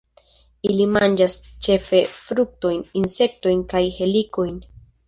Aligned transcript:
Ili 0.69 0.87
manĝas 0.93 1.35
ĉefe 1.67 2.01
fruktojn, 2.23 2.83
insektojn 3.05 3.65
kaj 3.77 3.85
helikojn. 4.01 4.63